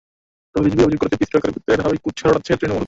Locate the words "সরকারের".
1.33-1.53